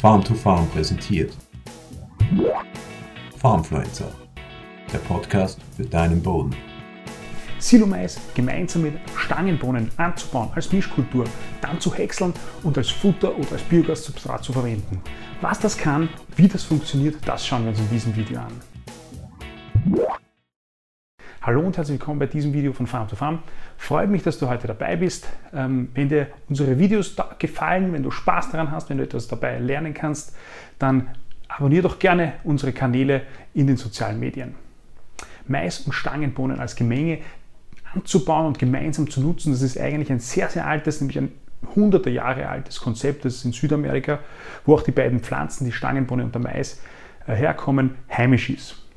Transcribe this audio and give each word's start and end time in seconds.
Farm 0.00 0.22
to 0.22 0.32
Farm 0.32 0.68
präsentiert. 0.68 1.32
Farmfluencer, 3.36 4.12
der 4.92 4.98
Podcast 4.98 5.58
für 5.76 5.84
deinen 5.84 6.22
Boden. 6.22 6.54
Silomais 7.58 8.20
gemeinsam 8.32 8.82
mit 8.82 8.94
Stangenbohnen 9.16 9.90
anzubauen 9.96 10.50
als 10.54 10.70
Mischkultur, 10.70 11.24
dann 11.60 11.80
zu 11.80 11.92
häckseln 11.92 12.32
und 12.62 12.78
als 12.78 12.90
Futter 12.90 13.36
oder 13.36 13.50
als 13.52 13.62
Biogassubstrat 13.62 14.44
zu 14.44 14.52
verwenden. 14.52 15.00
Was 15.40 15.58
das 15.58 15.76
kann, 15.76 16.08
wie 16.36 16.46
das 16.46 16.62
funktioniert, 16.62 17.16
das 17.26 17.44
schauen 17.44 17.64
wir 17.64 17.70
uns 17.70 17.80
in 17.80 17.90
diesem 17.90 18.14
Video 18.14 18.38
an. 18.38 18.52
Hallo 21.48 21.62
und 21.62 21.78
herzlich 21.78 21.98
willkommen 21.98 22.18
bei 22.18 22.26
diesem 22.26 22.52
Video 22.52 22.74
von 22.74 22.86
Farm 22.86 23.08
to 23.08 23.16
Farm. 23.16 23.38
Freut 23.78 24.10
mich, 24.10 24.22
dass 24.22 24.38
du 24.38 24.50
heute 24.50 24.66
dabei 24.66 24.96
bist. 24.96 25.26
Ähm, 25.54 25.88
wenn 25.94 26.10
dir 26.10 26.26
unsere 26.46 26.78
Videos 26.78 27.16
gefallen, 27.38 27.94
wenn 27.94 28.02
du 28.02 28.10
Spaß 28.10 28.50
daran 28.50 28.70
hast, 28.70 28.90
wenn 28.90 28.98
du 28.98 29.04
etwas 29.04 29.28
dabei 29.28 29.58
lernen 29.58 29.94
kannst, 29.94 30.36
dann 30.78 31.08
abonniere 31.48 31.84
doch 31.84 31.98
gerne 31.98 32.34
unsere 32.44 32.72
Kanäle 32.72 33.22
in 33.54 33.66
den 33.66 33.78
sozialen 33.78 34.20
Medien. 34.20 34.56
Mais 35.46 35.80
und 35.80 35.94
Stangenbohnen 35.94 36.60
als 36.60 36.76
Gemenge 36.76 37.20
anzubauen 37.94 38.48
und 38.48 38.58
gemeinsam 38.58 39.08
zu 39.08 39.22
nutzen, 39.22 39.50
das 39.52 39.62
ist 39.62 39.80
eigentlich 39.80 40.12
ein 40.12 40.20
sehr, 40.20 40.50
sehr 40.50 40.66
altes, 40.66 41.00
nämlich 41.00 41.16
ein 41.16 41.32
hunderte 41.74 42.10
Jahre 42.10 42.46
altes 42.46 42.78
Konzept, 42.78 43.24
das 43.24 43.36
ist 43.36 43.46
in 43.46 43.52
Südamerika, 43.52 44.18
wo 44.66 44.74
auch 44.74 44.82
die 44.82 44.92
beiden 44.92 45.20
Pflanzen, 45.20 45.64
die 45.64 45.72
Stangenbohne 45.72 46.24
und 46.24 46.34
der 46.34 46.42
Mais, 46.42 46.82
äh, 47.26 47.34
herkommen, 47.34 47.94
heimisch 48.10 48.50
ist. 48.50 48.87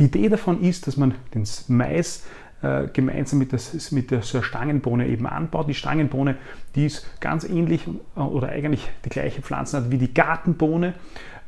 Die 0.00 0.06
Idee 0.06 0.30
davon 0.30 0.62
ist, 0.62 0.86
dass 0.86 0.96
man 0.96 1.14
den 1.34 1.44
Mais 1.68 2.24
äh, 2.62 2.88
gemeinsam 2.92 3.38
mit, 3.38 3.52
das, 3.52 3.92
mit 3.92 4.10
der 4.10 4.22
Stangenbohne 4.22 5.06
eben 5.06 5.26
anbaut. 5.26 5.68
Die 5.68 5.74
Stangenbohne, 5.74 6.36
die 6.74 6.86
ist 6.86 7.06
ganz 7.20 7.44
ähnlich 7.44 7.86
äh, 8.16 8.20
oder 8.20 8.48
eigentlich 8.48 8.88
die 9.04 9.10
gleiche 9.10 9.42
Pflanzenart 9.42 9.90
wie 9.90 9.98
die 9.98 10.12
Gartenbohne. 10.12 10.94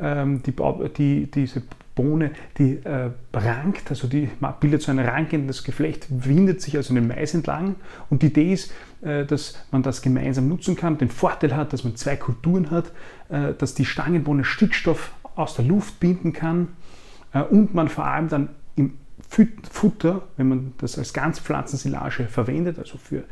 Ähm, 0.01 0.43
die, 0.43 0.55
die, 0.97 1.31
diese 1.31 1.63
Bohne, 1.95 2.33
die 2.59 2.79
äh, 2.85 3.11
rankt, 3.33 3.91
also 3.91 4.07
die 4.07 4.29
bildet 4.61 4.83
so 4.83 4.91
ein 4.91 4.99
rankendes 4.99 5.65
Geflecht, 5.65 6.07
windet 6.11 6.61
sich 6.61 6.77
also 6.77 6.95
den 6.95 7.09
Mais 7.09 7.35
entlang. 7.35 7.77
Und 8.11 8.23
die 8.23 8.27
Idee 8.27 8.53
ist, 8.53 8.73
äh, 9.01 9.25
dass 9.25 9.59
man 9.71 9.83
das 9.83 10.03
gemeinsam 10.03 10.49
nutzen 10.49 10.77
kann. 10.77 10.99
Den 10.99 11.11
Vorteil 11.11 11.57
hat, 11.57 11.73
dass 11.73 11.85
man 11.85 11.97
zwei 11.97 12.17
Kulturen 12.17 12.71
hat, 12.71 12.93
äh, 13.31 13.55
dass 13.57 13.75
die 13.75 13.87
Stangenbohne 13.87 14.45
Stickstoff 14.45 15.13
aus 15.37 15.55
der 15.57 15.65
Luft 15.65 16.01
binden 16.01 16.33
kann 16.35 16.69
und 17.41 17.75
man 17.75 17.89
vor 17.89 18.07
allem 18.07 18.29
dann 18.29 18.49
im 18.77 18.95
Futter, 19.29 20.23
wenn 20.37 20.49
man 20.49 20.73
das 20.79 20.99
als 20.99 21.13
Ganzpflanzensilage 21.13 22.25
verwendet, 22.25 22.79
also 22.79 22.99
für 22.99 23.25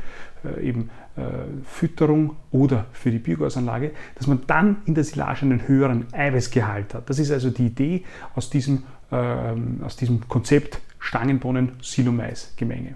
äh, 0.44 0.66
eben 0.66 0.90
äh, 1.16 1.22
Fütterung 1.64 2.36
oder 2.50 2.86
für 2.92 3.10
die 3.10 3.18
Biogasanlage, 3.18 3.90
dass 4.14 4.26
man 4.26 4.40
dann 4.46 4.78
in 4.86 4.94
der 4.94 5.04
Silage 5.04 5.42
einen 5.42 5.68
höheren 5.68 6.06
Eiweißgehalt 6.12 6.94
hat. 6.94 7.10
Das 7.10 7.18
ist 7.18 7.30
also 7.30 7.50
die 7.50 7.66
Idee 7.66 8.04
aus 8.34 8.48
diesem, 8.48 8.84
ähm, 9.12 9.80
aus 9.84 9.96
diesem 9.96 10.26
Konzept 10.28 10.80
Stangenbohnen-Silomais-Gemenge. 11.00 12.94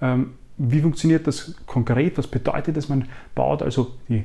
Ähm, 0.00 0.34
wie 0.56 0.80
funktioniert 0.80 1.26
das 1.26 1.54
konkret? 1.66 2.16
Was 2.16 2.28
bedeutet 2.28 2.76
das? 2.76 2.88
Man 2.88 3.08
baut 3.34 3.62
also 3.62 3.96
die 4.08 4.24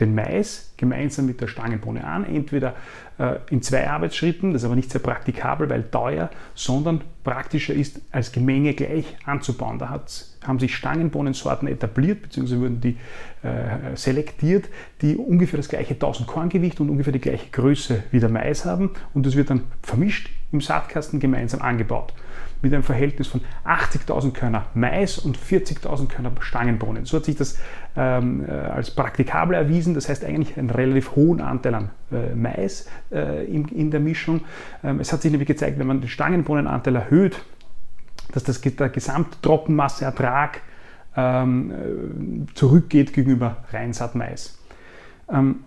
den 0.00 0.14
Mais 0.14 0.72
gemeinsam 0.76 1.26
mit 1.26 1.40
der 1.40 1.46
Stangenbohne 1.46 2.04
an, 2.04 2.24
entweder 2.24 2.74
äh, 3.18 3.36
in 3.50 3.62
zwei 3.62 3.88
Arbeitsschritten, 3.88 4.52
das 4.52 4.62
ist 4.62 4.66
aber 4.66 4.76
nicht 4.76 4.90
sehr 4.90 5.00
praktikabel, 5.00 5.68
weil 5.70 5.84
teuer, 5.84 6.30
sondern 6.54 7.02
praktischer 7.24 7.74
ist, 7.74 8.00
als 8.12 8.32
Gemenge 8.32 8.74
gleich 8.74 9.16
anzubauen. 9.24 9.78
Da 9.78 10.00
haben 10.44 10.58
sich 10.58 10.76
Stangenbohnensorten 10.76 11.68
etabliert, 11.68 12.22
beziehungsweise 12.22 12.60
wurden 12.60 12.80
die 12.80 12.96
äh, 13.42 13.96
selektiert, 13.96 14.68
die 15.02 15.16
ungefähr 15.16 15.56
das 15.56 15.68
gleiche 15.68 15.94
1000 15.94 16.28
Korngewicht 16.28 16.80
und 16.80 16.90
ungefähr 16.90 17.12
die 17.12 17.20
gleiche 17.20 17.50
Größe 17.50 18.04
wie 18.10 18.20
der 18.20 18.28
Mais 18.28 18.64
haben 18.64 18.90
und 19.14 19.26
das 19.26 19.36
wird 19.36 19.50
dann 19.50 19.64
vermischt 19.82 20.30
im 20.52 20.60
Saatkasten 20.60 21.20
gemeinsam 21.20 21.62
angebaut 21.62 22.12
mit 22.62 22.72
einem 22.72 22.82
Verhältnis 22.82 23.28
von 23.28 23.42
80.000 23.64 24.32
Körner 24.32 24.66
Mais 24.74 25.18
und 25.18 25.38
40.000 25.38 26.08
Körner 26.08 26.32
Stangenbohnen. 26.40 27.04
So 27.04 27.18
hat 27.18 27.24
sich 27.24 27.36
das 27.36 27.58
ähm, 27.96 28.44
äh, 28.46 28.50
als 28.50 28.90
praktikabel 28.90 29.54
erwiesen. 29.54 29.94
Das 29.94 30.08
heißt 30.08 30.24
eigentlich 30.24 30.56
einen 30.56 30.70
relativ 30.70 31.16
hohen 31.16 31.40
Anteil 31.40 31.74
an 31.74 31.90
äh, 32.10 32.34
Mais 32.34 32.88
äh, 33.12 33.44
in, 33.44 33.68
in, 33.68 33.90
der 33.90 34.00
Mischung. 34.00 34.42
Ähm, 34.82 35.00
es 35.00 35.12
hat 35.12 35.22
sich 35.22 35.30
nämlich 35.30 35.48
gezeigt, 35.48 35.78
wenn 35.78 35.86
man 35.86 36.00
den 36.00 36.08
Stangenbohnenanteil 36.08 36.96
erhöht, 36.96 37.42
dass 38.32 38.44
das, 38.44 38.60
der 38.60 38.88
Gesamttrockenmasseertrag 38.88 40.60
ähm, 41.16 41.70
äh, 41.70 42.54
zurückgeht 42.54 43.12
gegenüber 43.12 43.64
Reinsaatmais. 43.72 44.58
Ähm, 45.30 45.64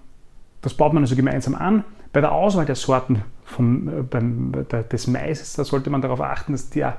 das 0.61 0.73
baut 0.73 0.93
man 0.93 1.03
also 1.03 1.15
gemeinsam 1.15 1.55
an. 1.55 1.83
Bei 2.11 2.21
der 2.21 2.31
Auswahl 2.31 2.65
der 2.65 2.75
Sorten 2.75 3.23
vom, 3.43 3.87
äh, 3.87 4.01
beim, 4.01 4.51
der, 4.71 4.83
des 4.83 5.07
Mais, 5.07 5.53
da 5.53 5.63
sollte 5.63 5.89
man 5.89 6.01
darauf 6.01 6.21
achten, 6.21 6.51
dass 6.51 6.69
der 6.69 6.97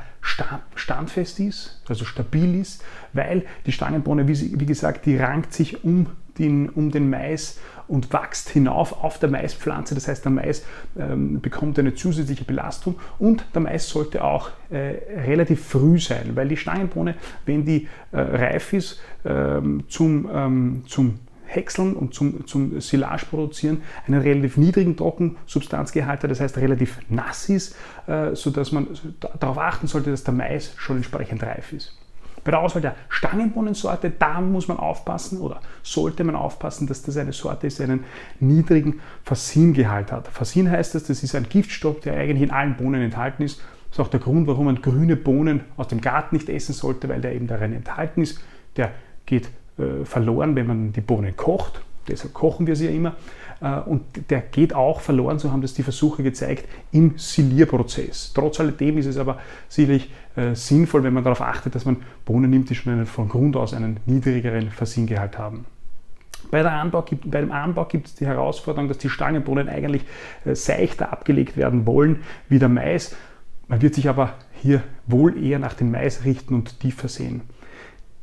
standfest 0.74 1.40
ist, 1.40 1.82
also 1.88 2.04
stabil 2.04 2.60
ist, 2.60 2.84
weil 3.12 3.44
die 3.66 3.72
Stangenbohne, 3.72 4.28
wie, 4.28 4.58
wie 4.58 4.66
gesagt, 4.66 5.06
die 5.06 5.16
rankt 5.16 5.52
sich 5.52 5.84
um 5.84 6.06
den, 6.38 6.68
um 6.68 6.90
den 6.90 7.10
Mais 7.10 7.58
und 7.86 8.12
wächst 8.12 8.48
hinauf 8.50 9.04
auf 9.04 9.18
der 9.18 9.28
Maispflanze. 9.28 9.94
Das 9.94 10.06
heißt, 10.08 10.24
der 10.24 10.32
Mais 10.32 10.64
ähm, 10.96 11.40
bekommt 11.40 11.78
eine 11.78 11.94
zusätzliche 11.94 12.44
Belastung 12.44 12.96
und 13.18 13.44
der 13.54 13.62
Mais 13.62 13.88
sollte 13.88 14.24
auch 14.24 14.50
äh, 14.70 14.94
relativ 15.26 15.64
früh 15.64 15.98
sein, 15.98 16.36
weil 16.36 16.48
die 16.48 16.56
Stangenbohne, 16.56 17.16
wenn 17.46 17.64
die 17.64 17.88
äh, 18.12 18.20
reif 18.20 18.72
ist, 18.72 19.00
ähm, 19.24 19.84
zum, 19.88 20.28
ähm, 20.32 20.84
zum 20.86 21.18
Häckseln 21.50 21.94
und 21.94 22.14
zum, 22.14 22.46
zum 22.46 22.80
Silage 22.80 23.26
produzieren 23.26 23.82
einen 24.06 24.20
relativ 24.20 24.56
niedrigen 24.56 24.96
Trockensubstanzgehalt 24.96 26.22
hat, 26.22 26.30
das 26.30 26.40
heißt 26.40 26.56
relativ 26.58 26.98
nass 27.08 27.48
ist, 27.48 27.76
äh, 28.06 28.34
sodass 28.34 28.72
man 28.72 28.86
darauf 29.38 29.58
achten 29.58 29.88
sollte, 29.88 30.10
dass 30.10 30.24
der 30.24 30.34
Mais 30.34 30.72
schon 30.76 30.96
entsprechend 30.96 31.42
reif 31.42 31.72
ist. 31.72 31.96
Bei 32.44 32.52
der 32.52 32.60
Auswahl 32.60 32.80
der 32.80 32.94
Stangenbohnensorte, 33.08 34.10
da 34.10 34.40
muss 34.40 34.68
man 34.68 34.78
aufpassen 34.78 35.40
oder 35.40 35.60
sollte 35.82 36.24
man 36.24 36.36
aufpassen, 36.36 36.86
dass 36.86 37.02
das 37.02 37.16
eine 37.16 37.32
Sorte 37.32 37.66
ist, 37.66 37.78
die 37.78 37.82
einen 37.82 38.04
niedrigen 38.38 39.00
Fasingehalt 39.24 40.10
hat. 40.10 40.28
Fasin 40.28 40.70
heißt 40.70 40.94
das, 40.94 41.04
das 41.04 41.22
ist 41.22 41.34
ein 41.34 41.48
Giftstoff, 41.48 42.00
der 42.00 42.14
eigentlich 42.14 42.48
in 42.48 42.50
allen 42.50 42.76
Bohnen 42.76 43.02
enthalten 43.02 43.42
ist. 43.42 43.60
Das 43.90 43.98
ist 43.98 44.00
auch 44.00 44.08
der 44.08 44.20
Grund, 44.20 44.46
warum 44.46 44.66
man 44.66 44.80
grüne 44.80 45.16
Bohnen 45.16 45.62
aus 45.76 45.88
dem 45.88 46.00
Garten 46.00 46.36
nicht 46.36 46.48
essen 46.48 46.72
sollte, 46.72 47.08
weil 47.08 47.20
der 47.20 47.34
eben 47.34 47.46
darin 47.46 47.74
enthalten 47.74 48.22
ist. 48.22 48.40
Der 48.76 48.92
geht 49.26 49.50
verloren, 50.04 50.56
wenn 50.56 50.66
man 50.66 50.92
die 50.92 51.00
Bohnen 51.00 51.36
kocht. 51.36 51.82
Deshalb 52.08 52.34
kochen 52.34 52.66
wir 52.66 52.76
sie 52.76 52.86
ja 52.86 52.90
immer. 52.90 53.14
Äh, 53.60 53.80
und 53.80 54.02
der 54.30 54.40
geht 54.40 54.74
auch 54.74 55.00
verloren, 55.00 55.38
so 55.38 55.52
haben 55.52 55.62
das 55.62 55.74
die 55.74 55.82
Versuche 55.82 56.22
gezeigt, 56.22 56.68
im 56.92 57.14
Silierprozess. 57.16 58.32
Trotz 58.34 58.60
alledem 58.60 58.98
ist 58.98 59.06
es 59.06 59.16
aber 59.16 59.38
sicherlich 59.68 60.10
äh, 60.36 60.54
sinnvoll, 60.54 61.02
wenn 61.02 61.12
man 61.12 61.24
darauf 61.24 61.40
achtet, 61.40 61.74
dass 61.74 61.84
man 61.84 61.98
Bohnen 62.24 62.50
nimmt, 62.50 62.70
die 62.70 62.74
schon 62.74 62.92
einen, 62.92 63.06
von 63.06 63.28
Grund 63.28 63.56
aus 63.56 63.74
einen 63.74 64.00
niedrigeren 64.06 64.70
Versingehalt 64.70 65.38
haben. 65.38 65.66
Bei, 66.50 66.64
Anbau 66.64 67.02
gibt, 67.02 67.30
bei, 67.30 67.48
Anbau 67.48 67.84
gibt 67.84 68.08
es 68.08 68.14
die 68.16 68.26
Herausforderung, 68.26 68.88
dass 68.88 68.98
die 68.98 69.10
Stangenbohnen 69.10 69.68
eigentlich 69.68 70.02
seichter 70.44 71.12
abgelegt 71.12 71.56
werden 71.56 71.86
wollen 71.86 72.20
wie 72.48 72.58
der 72.58 72.68
Mais. 72.68 73.14
Man 73.68 73.82
wird 73.82 73.94
sich 73.94 74.08
aber 74.08 74.34
hier 74.54 74.82
wohl 75.06 75.40
eher 75.40 75.60
nach 75.60 75.74
dem 75.74 75.92
Mais 75.92 76.24
richten 76.24 76.54
und 76.54 76.80
tiefer 76.80 77.06
sehen. 77.06 77.42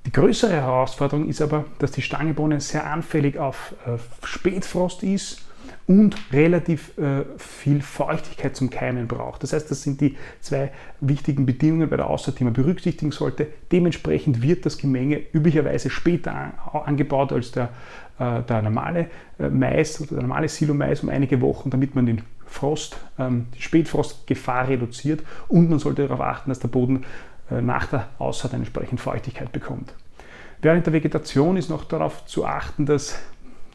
Die 0.08 0.14
größere 0.14 0.54
Herausforderung 0.54 1.28
ist 1.28 1.42
aber, 1.42 1.66
dass 1.80 1.92
die 1.92 2.02
Stangenbohne 2.02 2.62
sehr 2.62 2.90
anfällig 2.90 3.38
auf 3.38 3.76
äh, 3.86 3.98
Spätfrost 4.26 5.04
ist 5.04 5.46
und 5.86 6.16
relativ 6.32 6.98
äh, 6.98 7.26
viel 7.38 7.82
Feuchtigkeit 7.82 8.56
zum 8.56 8.70
Keimen 8.70 9.10
braucht. 9.10 9.44
Das 9.44 9.52
heißt, 9.52 9.70
das 9.70 9.84
sind 9.84 10.00
die 10.00 10.16
zwei 10.40 10.72
wichtigen 11.02 11.46
Bedingungen 11.46 11.90
bei 11.90 11.98
der 11.98 12.08
Aussaat, 12.08 12.40
die 12.40 12.46
man 12.46 12.54
berücksichtigen 12.54 13.12
sollte. 13.12 13.48
Dementsprechend 13.74 14.42
wird 14.42 14.66
das 14.66 14.78
Gemenge 14.78 15.20
üblicherweise 15.34 15.90
später 15.90 16.34
an, 16.34 16.54
angebaut 16.86 17.34
als 17.34 17.52
der, 17.52 17.68
äh, 18.18 18.44
der 18.44 18.62
normale 18.62 19.08
Mais 19.38 20.00
oder 20.00 20.12
der 20.12 20.22
normale 20.22 20.48
Silo-Mais 20.48 21.04
um 21.04 21.10
einige 21.10 21.42
Wochen, 21.42 21.70
damit 21.70 21.96
man 21.96 22.06
den 22.06 22.22
Frost, 22.48 22.98
ähm, 23.20 23.48
die 23.56 23.62
Spätfrostgefahr 23.62 24.68
reduziert 24.68 25.22
und 25.48 25.70
man 25.70 25.80
sollte 25.80 26.08
darauf 26.08 26.22
achten, 26.22 26.50
dass 26.50 26.60
der 26.60 26.70
Boden 26.70 27.06
äh, 27.52 27.62
nach 27.62 27.88
der 27.88 28.08
Aussaat 28.18 28.54
entsprechend 28.54 29.00
Feuchtigkeit 29.00 29.52
bekommt. 29.52 29.94
Während 30.62 30.86
der 30.86 30.94
Vegetation 30.94 31.56
ist 31.58 31.70
noch 31.70 31.84
darauf 31.84 32.26
zu 32.26 32.46
achten, 32.46 32.86
dass 32.86 33.20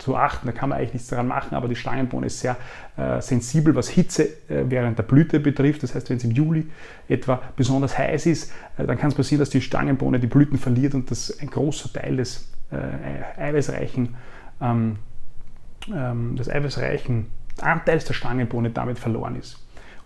zu 0.03 0.17
achten, 0.17 0.47
da 0.47 0.53
kann 0.53 0.69
man 0.69 0.79
eigentlich 0.79 0.95
nichts 0.95 1.09
daran 1.09 1.29
machen, 1.29 1.55
aber 1.55 1.69
die 1.69 1.77
Stangenbohne 1.77 2.27
ist 2.27 2.41
sehr 2.41 2.57
äh, 2.97 3.21
sensibel, 3.21 3.77
was 3.77 3.89
Hitze 3.89 4.25
äh, 4.49 4.65
während 4.69 4.99
der 4.99 5.05
Blüte 5.05 5.39
betrifft. 5.39 5.85
Das 5.85 5.95
heißt, 5.95 6.11
wenn 6.11 6.17
es 6.17 6.25
im 6.25 6.33
Juli 6.33 6.67
etwa 7.09 7.41
besonders 7.55 7.97
heiß 7.97 8.27
ist, 8.27 8.53
äh, 8.79 8.85
dann 8.85 8.99
kann 8.99 9.11
es 9.11 9.15
passieren, 9.15 9.39
dass 9.39 9.51
die 9.51 9.61
Stangenbohne 9.61 10.19
die 10.19 10.27
Blüten 10.27 10.59
verliert 10.59 10.95
und 10.95 11.09
dass 11.11 11.39
ein 11.39 11.49
großer 11.49 11.93
Teil 11.93 12.17
des 12.17 12.51
äh, 12.73 13.41
eiweißreichen, 13.41 14.17
ähm, 14.61 14.97
ähm, 15.95 16.35
des 16.35 16.51
eiweißreichen 16.51 17.27
Anteils 17.61 18.05
der 18.05 18.15
Stangenbohne 18.15 18.71
damit 18.71 18.99
verloren 18.99 19.37
ist 19.37 19.59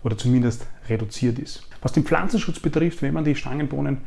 oder 0.03 0.17
zumindest 0.17 0.67
reduziert 0.89 1.39
ist. 1.39 1.67
Was 1.81 1.93
den 1.93 2.03
Pflanzenschutz 2.03 2.59
betrifft, 2.59 3.01
wenn 3.01 3.13
man 3.13 3.23
die 3.23 3.35
Stangenbohnen 3.35 3.99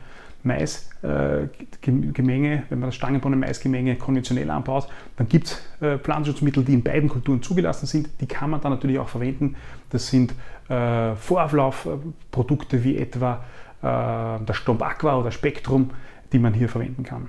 Maisgemenge, 0.43 2.55
äh, 2.55 2.63
wenn 2.71 2.81
man 2.81 2.89
das 2.89 2.95
Stangenbohnen-Maisgemenge 2.95 3.97
konventionell 3.97 4.51
anbaut, 4.51 4.89
dann 5.17 5.29
gibt 5.29 5.49
es 5.49 5.61
äh, 5.83 5.99
Pflanzenschutzmittel, 5.99 6.65
die 6.65 6.73
in 6.75 6.83
beiden 6.83 7.11
Kulturen 7.11 7.43
zugelassen 7.43 7.87
sind. 7.87 8.09
Die 8.21 8.27
kann 8.27 8.51
man 8.51 8.61
dann 8.61 8.73
natürlich 8.73 8.99
auch 8.99 9.09
verwenden. 9.09 9.57
Das 9.91 10.09
sind 10.09 10.35
äh, 10.69 11.15
Vorauflaufprodukte 11.15 12.83
wie 12.85 12.97
etwa 12.97 13.45
äh, 13.83 14.43
das 14.45 14.57
Stomp 14.57 14.83
Aqua 14.83 15.19
oder 15.19 15.31
Spektrum, 15.31 15.91
die 16.33 16.39
man 16.39 16.55
hier 16.55 16.71
verwenden 16.71 17.03
kann. 17.03 17.29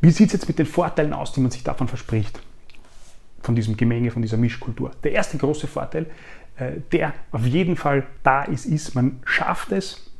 Wie 0.00 0.10
sieht 0.10 0.26
es 0.26 0.32
jetzt 0.34 0.48
mit 0.48 0.58
den 0.58 0.66
Vorteilen 0.66 1.14
aus, 1.14 1.32
die 1.32 1.40
man 1.40 1.50
sich 1.50 1.64
davon 1.64 1.88
verspricht? 1.88 2.42
Von 3.44 3.54
diesem 3.54 3.76
Gemenge, 3.76 4.10
von 4.10 4.22
dieser 4.22 4.38
Mischkultur. 4.38 4.90
Der 5.04 5.12
erste 5.12 5.36
große 5.36 5.66
Vorteil, 5.66 6.06
äh, 6.56 6.72
der 6.92 7.12
auf 7.30 7.46
jeden 7.46 7.76
Fall 7.76 8.06
da 8.22 8.42
ist, 8.42 8.64
ist, 8.64 8.94
man 8.94 9.20
schafft 9.24 9.70
es, 9.70 10.10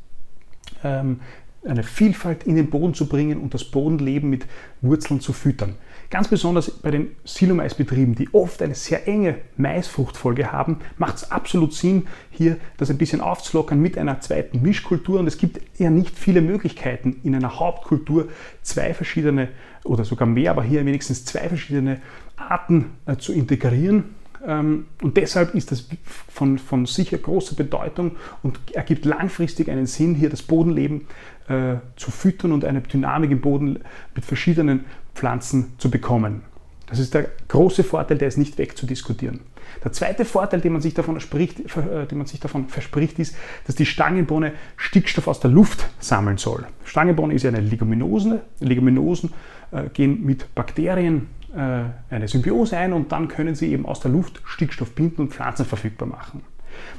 ähm, 0.84 1.20
eine 1.66 1.82
Vielfalt 1.82 2.44
in 2.44 2.56
den 2.56 2.68
Boden 2.68 2.94
zu 2.94 3.08
bringen 3.08 3.38
und 3.38 3.54
das 3.54 3.64
Bodenleben 3.64 4.28
mit 4.28 4.46
Wurzeln 4.82 5.20
zu 5.20 5.32
füttern. 5.32 5.76
Ganz 6.10 6.28
besonders 6.28 6.70
bei 6.70 6.90
den 6.90 7.16
Silomaisbetrieben, 7.24 8.14
die 8.14 8.28
oft 8.32 8.60
eine 8.60 8.74
sehr 8.74 9.08
enge 9.08 9.36
Maisfruchtfolge 9.56 10.52
haben, 10.52 10.80
macht 10.98 11.16
es 11.16 11.30
absolut 11.30 11.72
Sinn, 11.72 12.06
hier 12.30 12.58
das 12.76 12.90
ein 12.90 12.98
bisschen 12.98 13.20
aufzulockern 13.20 13.80
mit 13.80 13.96
einer 13.96 14.20
zweiten 14.20 14.60
Mischkultur. 14.60 15.18
Und 15.18 15.26
es 15.26 15.38
gibt 15.38 15.60
ja 15.78 15.90
nicht 15.90 16.18
viele 16.18 16.42
Möglichkeiten, 16.42 17.20
in 17.24 17.34
einer 17.34 17.58
Hauptkultur 17.58 18.28
zwei 18.62 18.92
verschiedene 18.92 19.48
oder 19.84 20.04
sogar 20.04 20.28
mehr, 20.28 20.50
aber 20.50 20.62
hier 20.62 20.84
wenigstens 20.84 21.24
zwei 21.24 21.48
verschiedene 21.48 22.00
Arten 22.36 22.92
äh, 23.06 23.16
zu 23.16 23.32
integrieren. 23.32 24.14
Ähm, 24.46 24.86
und 25.02 25.16
deshalb 25.16 25.54
ist 25.54 25.70
das 25.72 25.88
von, 26.28 26.58
von 26.58 26.86
sicher 26.86 27.18
großer 27.18 27.56
Bedeutung 27.56 28.12
und 28.42 28.58
ergibt 28.72 29.04
langfristig 29.04 29.70
einen 29.70 29.86
Sinn, 29.86 30.14
hier 30.14 30.28
das 30.28 30.42
Bodenleben 30.42 31.06
äh, 31.48 31.76
zu 31.96 32.10
füttern 32.10 32.52
und 32.52 32.64
eine 32.64 32.80
Dynamik 32.82 33.30
im 33.30 33.40
Boden 33.40 33.80
mit 34.14 34.24
verschiedenen 34.24 34.84
Pflanzen 35.14 35.74
zu 35.78 35.90
bekommen. 35.90 36.42
Das 36.86 36.98
ist 36.98 37.14
der 37.14 37.30
große 37.48 37.82
Vorteil, 37.82 38.18
der 38.18 38.28
ist 38.28 38.36
nicht 38.36 38.58
wegzudiskutieren. 38.58 39.40
Der 39.82 39.92
zweite 39.92 40.24
Vorteil, 40.24 40.60
den 40.60 40.72
man 40.72 40.82
sich 40.82 40.92
davon, 40.92 41.16
äh, 41.16 42.06
den 42.06 42.18
man 42.18 42.26
sich 42.26 42.40
davon 42.40 42.68
verspricht, 42.68 43.18
ist, 43.18 43.34
dass 43.66 43.74
die 43.74 43.86
Stangenbohne 43.86 44.52
Stickstoff 44.76 45.26
aus 45.26 45.40
der 45.40 45.50
Luft 45.50 45.88
sammeln 46.00 46.36
soll. 46.36 46.66
Stangenbohne 46.84 47.34
ist 47.34 47.42
ja 47.42 47.48
eine 47.48 47.60
Leguminose. 47.60 48.42
Leguminosen 48.60 49.32
äh, 49.70 49.88
gehen 49.92 50.24
mit 50.24 50.54
Bakterien 50.54 51.28
eine 51.54 52.28
Symbiose 52.28 52.76
ein 52.76 52.92
und 52.92 53.12
dann 53.12 53.28
können 53.28 53.54
sie 53.54 53.72
eben 53.72 53.86
aus 53.86 54.00
der 54.00 54.10
Luft 54.10 54.42
Stickstoff 54.44 54.94
binden 54.94 55.22
und 55.22 55.32
Pflanzen 55.32 55.64
verfügbar 55.64 56.08
machen. 56.08 56.42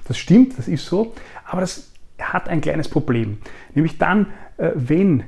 Das 0.08 0.18
stimmt, 0.18 0.58
das 0.58 0.68
ist 0.68 0.86
so, 0.86 1.14
aber 1.46 1.62
das 1.62 1.92
hat 2.20 2.48
ein 2.48 2.62
kleines 2.62 2.88
Problem. 2.88 3.40
Nämlich 3.74 3.98
dann, 3.98 4.28
äh, 4.58 4.72
wenn 4.76 5.24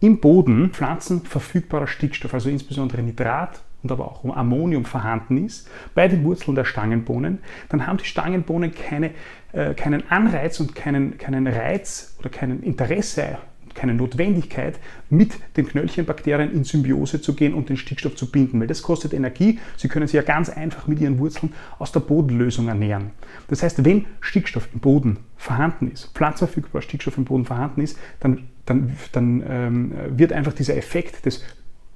im 0.00 0.20
Boden 0.20 0.70
Pflanzen 0.70 1.22
verfügbarer 1.22 1.86
Stickstoff, 1.86 2.32
also 2.32 2.48
insbesondere 2.48 3.02
Nitrat 3.02 3.60
und 3.82 3.92
aber 3.92 4.06
auch 4.06 4.24
Ammonium 4.24 4.84
vorhanden 4.84 5.44
ist, 5.44 5.68
bei 5.94 6.08
den 6.08 6.24
Wurzeln 6.24 6.54
der 6.54 6.64
Stangenbohnen, 6.64 7.38
dann 7.68 7.86
haben 7.86 7.98
die 7.98 8.04
Stangenbohnen 8.04 8.72
keine, 8.72 9.10
äh, 9.52 9.74
keinen 9.74 10.10
Anreiz 10.10 10.58
und 10.60 10.74
keinen, 10.74 11.18
keinen 11.18 11.46
Reiz 11.46 12.16
oder 12.18 12.30
kein 12.30 12.62
Interesse 12.62 13.38
keine 13.74 13.94
Notwendigkeit, 13.94 14.78
mit 15.08 15.32
den 15.56 15.66
Knöllchenbakterien 15.66 16.52
in 16.52 16.64
Symbiose 16.64 17.20
zu 17.20 17.34
gehen 17.34 17.54
und 17.54 17.68
den 17.68 17.76
Stickstoff 17.76 18.16
zu 18.16 18.30
binden, 18.30 18.60
weil 18.60 18.66
das 18.66 18.82
kostet 18.82 19.12
Energie. 19.12 19.58
Sie 19.76 19.88
können 19.88 20.06
sich 20.06 20.14
ja 20.14 20.22
ganz 20.22 20.48
einfach 20.50 20.86
mit 20.86 21.00
ihren 21.00 21.18
Wurzeln 21.18 21.52
aus 21.78 21.92
der 21.92 22.00
Bodenlösung 22.00 22.68
ernähren. 22.68 23.10
Das 23.48 23.62
heißt, 23.62 23.84
wenn 23.84 24.06
Stickstoff 24.20 24.68
im 24.72 24.80
Boden 24.80 25.18
vorhanden 25.36 25.90
ist, 25.90 26.10
pflanzenverfügbarer 26.14 26.82
Stickstoff 26.82 27.16
im 27.18 27.24
Boden 27.24 27.44
vorhanden 27.44 27.80
ist, 27.80 27.98
dann, 28.20 28.48
dann, 28.66 28.96
dann 29.12 29.42
ähm, 29.48 29.92
wird 30.10 30.32
einfach 30.32 30.52
dieser 30.52 30.76
Effekt 30.76 31.24
des 31.26 31.42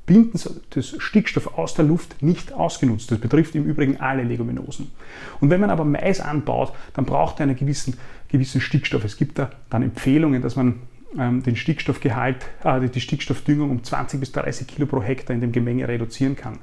Bindens 0.07 0.51
des 0.75 0.97
Stickstoffs 0.99 1.47
aus 1.47 1.75
der 1.75 1.87
Luft 1.87 2.23
nicht 2.23 2.53
ausgenutzt. 2.53 3.11
Das 3.11 3.19
betrifft 3.19 3.55
im 3.55 3.65
Übrigen 3.65 4.01
alle 4.01 4.23
Leguminosen. 4.23 4.91
Und 5.41 5.51
wenn 5.51 5.61
man 5.61 5.71
aber 5.71 5.85
Mais 5.85 6.21
anbaut, 6.21 6.75
dann 6.93 7.07
braucht 7.07 7.41
er 7.41 7.45
einen 7.45 7.57
gewissen, 7.57 7.97
gewissen 8.29 8.61
Stickstoff. 8.61 9.05
Es 9.05 9.17
gibt 9.17 9.39
da 9.39 9.51
dann 9.71 9.83
Empfehlungen, 9.83 10.43
dass 10.43 10.57
man 10.57 10.81
den 11.17 11.57
Stickstoffgehalt, 11.57 12.45
äh, 12.65 12.89
die 12.89 13.01
Stickstoffdüngung 13.01 13.71
um 13.71 13.85
20 13.85 14.21
bis 14.21 14.33
30 14.33 14.67
Kilo 14.67 14.87
pro 14.87 15.03
Hektar 15.03 15.35
in 15.35 15.41
dem 15.41 15.53
Gemenge 15.53 15.89
reduzieren 15.89 16.37
kann. 16.37 16.59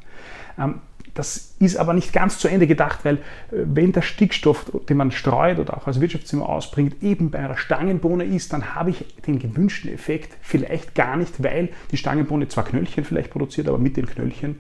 Ähm, 0.58 0.76
das 1.14 1.56
ist 1.60 1.76
aber 1.76 1.94
nicht 1.94 2.14
ganz 2.14 2.38
zu 2.40 2.48
Ende 2.48 2.68
gedacht, 2.68 3.00
weil 3.04 3.16
äh, 3.16 3.20
wenn 3.52 3.92
der 3.92 4.02
Stickstoff, 4.02 4.72
den 4.88 4.98
man 4.98 5.12
streut 5.12 5.60
oder 5.60 5.78
auch 5.78 5.88
als 5.88 6.00
Wirtschaftszimmer 6.00 6.48
ausbringt, 6.48 7.02
eben 7.04 7.32
bei 7.32 7.40
einer 7.40 7.58
Stangenbohne 7.58 8.24
ist, 8.24 8.54
dann 8.54 8.76
habe 8.76 8.92
ich 8.92 9.06
den 9.28 9.40
gewünschten 9.40 9.92
Effekt 9.92 10.38
vielleicht 10.42 10.96
gar 10.96 11.18
nicht, 11.18 11.44
weil 11.44 11.70
die 11.92 11.98
Stangenbohne 11.98 12.48
zwar 12.48 12.64
Knöllchen 12.64 13.04
vielleicht 13.04 13.32
produziert, 13.32 13.68
aber 13.68 13.78
mit 13.78 13.98
den 13.98 14.06
Knöllchen 14.06 14.60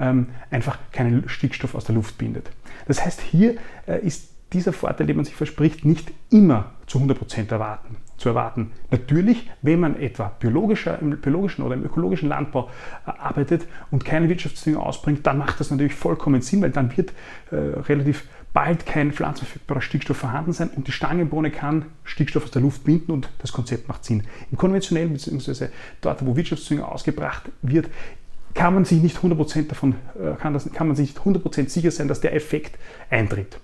ähm, 0.00 0.28
einfach 0.50 0.78
keinen 0.90 1.28
Stickstoff 1.28 1.74
aus 1.74 1.84
der 1.84 1.94
Luft 1.94 2.18
bindet. 2.18 2.50
Das 2.86 3.04
heißt, 3.04 3.20
hier 3.20 3.56
äh, 3.86 4.04
ist 4.04 4.30
dieser 4.52 4.72
Vorteil, 4.72 5.06
den 5.06 5.16
man 5.16 5.24
sich 5.24 5.34
verspricht, 5.34 5.84
nicht 5.84 6.12
immer 6.30 6.72
zu 6.86 6.98
100% 6.98 7.50
erwarten, 7.50 7.96
zu 8.22 8.28
erwarten. 8.28 8.70
Natürlich, 8.90 9.50
wenn 9.62 9.80
man 9.80 9.98
etwa 10.00 10.32
biologischer, 10.38 10.98
im 11.00 11.20
biologischen 11.20 11.64
oder 11.64 11.74
im 11.74 11.84
ökologischen 11.84 12.28
Landbau 12.28 12.70
äh, 13.06 13.10
arbeitet 13.10 13.66
und 13.90 14.04
keine 14.04 14.28
Wirtschaftsdünger 14.28 14.80
ausbringt, 14.80 15.26
dann 15.26 15.38
macht 15.38 15.58
das 15.58 15.70
natürlich 15.70 15.94
vollkommen 15.94 16.40
Sinn, 16.40 16.62
weil 16.62 16.70
dann 16.70 16.96
wird 16.96 17.12
äh, 17.50 17.56
relativ 17.56 18.24
bald 18.52 18.86
kein 18.86 19.12
pflanzenverfügbarer 19.12 19.80
Stickstoff 19.80 20.18
vorhanden 20.18 20.52
sein 20.52 20.70
und 20.76 20.86
die 20.86 20.92
Stangenbohne 20.92 21.50
kann 21.50 21.86
Stickstoff 22.04 22.44
aus 22.44 22.50
der 22.50 22.62
Luft 22.62 22.84
binden 22.84 23.10
und 23.10 23.28
das 23.38 23.52
Konzept 23.52 23.88
macht 23.88 24.04
Sinn. 24.04 24.24
Im 24.50 24.58
konventionellen 24.58 25.12
bzw. 25.12 25.68
dort, 26.00 26.24
wo 26.24 26.36
Wirtschaftsdünger 26.36 26.90
ausgebracht 26.90 27.50
wird, 27.62 27.88
kann 28.54 28.74
man 28.74 28.84
sich 28.84 29.02
nicht 29.02 29.16
100% 29.16 29.68
davon, 29.68 29.96
äh, 30.14 30.34
kann, 30.38 30.52
das, 30.52 30.70
kann 30.72 30.86
man 30.86 30.94
sich 30.94 31.14
nicht 31.14 31.18
100% 31.18 31.68
sicher 31.70 31.90
sein, 31.90 32.06
dass 32.06 32.20
der 32.20 32.34
Effekt 32.34 32.78
eintritt. 33.10 33.58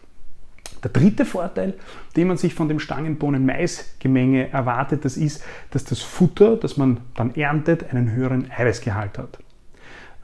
Der 0.83 0.91
dritte 0.91 1.25
Vorteil, 1.25 1.75
den 2.17 2.29
man 2.29 2.37
sich 2.37 2.55
von 2.55 2.69
dem 2.69 2.79
Stangenbohnen-Mais-Gemenge 2.79 4.51
erwartet, 4.51 5.05
das 5.05 5.17
ist, 5.17 5.43
dass 5.71 5.85
das 5.85 6.01
Futter, 6.01 6.57
das 6.57 6.77
man 6.77 7.01
dann 7.15 7.35
erntet, 7.35 7.93
einen 7.93 8.13
höheren 8.13 8.51
Eiweißgehalt 8.51 9.19
hat. 9.19 9.39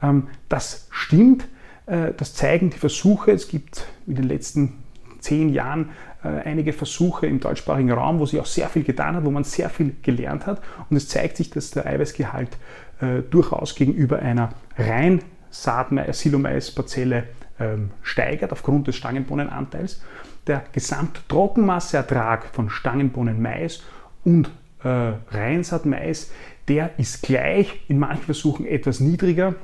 Ähm, 0.01 0.27
das 0.49 0.87
stimmt, 0.91 1.47
äh, 1.85 2.13
das 2.15 2.33
zeigen 2.33 2.69
die 2.69 2.77
Versuche. 2.77 3.31
Es 3.31 3.47
gibt 3.47 3.87
in 4.07 4.15
den 4.15 4.25
letzten 4.25 4.83
zehn 5.19 5.49
Jahren 5.49 5.89
äh, 6.23 6.27
einige 6.27 6.73
Versuche 6.73 7.27
im 7.27 7.39
deutschsprachigen 7.39 7.91
Raum, 7.91 8.19
wo 8.19 8.25
sich 8.25 8.39
auch 8.39 8.45
sehr 8.45 8.69
viel 8.69 8.83
getan 8.83 9.15
hat, 9.15 9.25
wo 9.25 9.31
man 9.31 9.43
sehr 9.43 9.69
viel 9.69 9.95
gelernt 10.01 10.45
hat. 10.45 10.61
Und 10.89 10.97
es 10.97 11.07
zeigt 11.07 11.37
sich, 11.37 11.49
dass 11.49 11.71
der 11.71 11.85
Eiweißgehalt 11.85 12.57
äh, 13.01 13.21
durchaus 13.29 13.75
gegenüber 13.75 14.19
einer 14.19 14.49
rein 14.77 15.21
Saatmais-Silomais-Parzelle 15.49 17.23
ähm, 17.59 17.91
steigert 18.01 18.51
aufgrund 18.51 18.87
des 18.87 18.95
Stangenbohnenanteils 18.95 20.01
der 20.47 20.63
Gesamttrockenmasseertrag 20.71 22.45
von 22.45 22.69
Stangenbohnen 22.69 23.41
Mais 23.41 23.83
und 24.23 24.49
äh, 24.83 25.13
Reinsaat-Mais, 25.31 26.31
der 26.67 26.97
ist 26.99 27.23
gleich, 27.23 27.81
in 27.87 27.99
manchen 27.99 28.23
Versuchen 28.23 28.65
etwas 28.65 28.99
niedriger, 28.99 29.55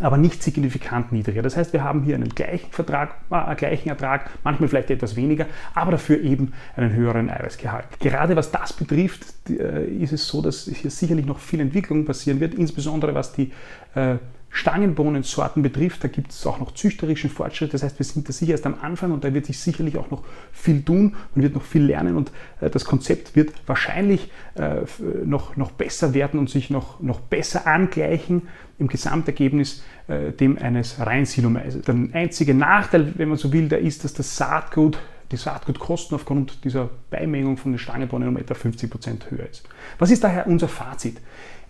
aber 0.00 0.16
nicht 0.16 0.42
signifikant 0.42 1.12
niedriger. 1.12 1.42
Das 1.42 1.56
heißt, 1.56 1.72
wir 1.72 1.84
haben 1.84 2.02
hier 2.02 2.16
einen 2.16 2.28
gleichen, 2.28 2.70
Vertrag, 2.72 3.16
äh, 3.30 3.54
gleichen 3.54 3.88
Ertrag, 3.88 4.30
manchmal 4.42 4.68
vielleicht 4.68 4.90
etwas 4.90 5.14
weniger, 5.14 5.46
aber 5.74 5.92
dafür 5.92 6.20
eben 6.20 6.52
einen 6.76 6.92
höheren 6.92 7.30
Eiweißgehalt. 7.30 8.00
Gerade 8.00 8.34
was 8.34 8.50
das 8.50 8.72
betrifft, 8.72 9.24
äh, 9.48 9.84
ist 9.84 10.12
es 10.12 10.26
so, 10.26 10.42
dass 10.42 10.64
hier 10.64 10.90
sicherlich 10.90 11.26
noch 11.26 11.38
viel 11.38 11.60
Entwicklung 11.60 12.04
passieren 12.04 12.40
wird, 12.40 12.54
insbesondere 12.54 13.14
was 13.14 13.32
die 13.32 13.52
äh, 13.94 14.16
Stangenbohnensorten 14.56 15.64
betrifft, 15.64 16.04
da 16.04 16.08
gibt 16.08 16.30
es 16.30 16.46
auch 16.46 16.60
noch 16.60 16.74
züchterischen 16.74 17.28
Fortschritt. 17.28 17.74
Das 17.74 17.82
heißt, 17.82 17.98
wir 17.98 18.06
sind 18.06 18.28
da 18.28 18.32
sicher 18.32 18.52
erst 18.52 18.66
am 18.66 18.76
Anfang 18.80 19.10
und 19.10 19.24
da 19.24 19.34
wird 19.34 19.46
sich 19.46 19.58
sicherlich 19.58 19.98
auch 19.98 20.12
noch 20.12 20.22
viel 20.52 20.84
tun 20.84 21.16
und 21.34 21.42
wird 21.42 21.56
noch 21.56 21.64
viel 21.64 21.82
lernen 21.82 22.16
und 22.16 22.30
äh, 22.60 22.70
das 22.70 22.84
Konzept 22.84 23.34
wird 23.34 23.52
wahrscheinlich 23.66 24.30
äh, 24.54 24.82
noch, 25.24 25.56
noch 25.56 25.72
besser 25.72 26.14
werden 26.14 26.38
und 26.38 26.48
sich 26.48 26.70
noch, 26.70 27.00
noch 27.00 27.18
besser 27.18 27.66
angleichen 27.66 28.42
im 28.78 28.86
Gesamtergebnis 28.86 29.82
äh, 30.06 30.30
dem 30.30 30.56
eines 30.56 31.00
rein 31.00 31.26
Silomaises. 31.26 31.82
Der 31.82 31.96
einzige 32.12 32.54
Nachteil, 32.54 33.12
wenn 33.16 33.30
man 33.30 33.38
so 33.38 33.52
will, 33.52 33.68
der 33.68 33.80
ist, 33.80 34.04
dass 34.04 34.14
das 34.14 34.36
Saatgut 34.36 34.98
die 35.32 35.36
Saatgutkosten 35.36 36.14
aufgrund 36.14 36.64
dieser 36.64 36.90
Beimengung 37.10 37.56
von 37.56 37.72
den 37.72 37.78
Stangenbohnen 37.78 38.28
um 38.28 38.36
etwa 38.36 38.54
50 38.54 38.88
Prozent 38.88 39.30
höher 39.32 39.48
ist. 39.50 39.64
Was 39.98 40.12
ist 40.12 40.22
daher 40.22 40.46
unser 40.46 40.68
Fazit? 40.68 41.16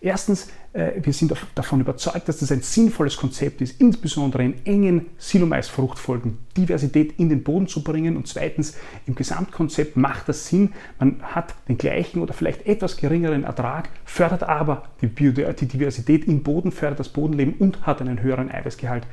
Erstens, 0.05 0.49
äh, 0.75 0.93
wir 1.03 1.15
sind 1.15 1.33
davon 1.55 1.81
überzeugt, 1.81 2.29
dass 2.29 2.41
das 2.41 2.53
ein 2.53 2.61
sinnvolles 2.61 3.17
Konzept 3.17 3.63
ist, 3.63 3.81
insbesondere 3.81 4.45
in 4.45 4.67
engen 4.67 5.07
Silomais-Fruchtfolgen 5.17 6.37
Diversität 6.55 7.19
in 7.19 7.31
den 7.31 7.43
Boden 7.43 7.69
zu 7.69 7.83
bringen. 7.83 8.19
Und 8.19 8.29
zweitens, 8.29 8.77
im 9.07 9.15
Gesamtkonzept 9.15 9.97
macht 9.97 10.29
das 10.29 10.47
Sinn. 10.47 10.75
Man 10.99 11.23
hat 11.23 11.55
den 11.69 11.79
gleichen 11.79 12.21
oder 12.21 12.35
vielleicht 12.35 12.67
etwas 12.67 12.99
geringeren 12.99 13.45
Ertrag, 13.45 13.89
fördert 14.05 14.43
aber 14.43 14.83
die, 15.01 15.09
Diversität 15.09 16.29
im 16.29 16.43
Boden, 16.43 16.71
fördert 16.71 17.01
das 17.01 17.09
Bodenleben 17.09 17.55
und 17.55 17.87
hat 17.87 18.03
einen 18.03 18.21
höheren 18.21 18.51
Eiweißgehalt 18.51 19.07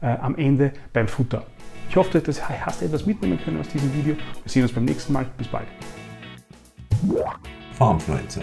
äh, 0.00 0.06
am 0.06 0.34
Ende 0.34 0.72
beim 0.92 1.06
Futter. 1.06 1.46
Ich 1.88 1.94
hoffe, 1.94 2.18
du 2.18 2.32
hast 2.32 2.82
etwas 2.82 3.06
mitnehmen 3.06 3.38
können 3.44 3.60
aus 3.60 3.68
diesem 3.68 3.94
Video. 3.94 4.16
Wir 4.16 4.50
sehen 4.50 4.64
uns 4.64 4.72
beim 4.72 4.86
nächsten 4.86 5.12
Mal. 5.12 5.24
Bis 5.38 5.46
bald. 5.46 5.68
Farmfluencer 7.78 8.42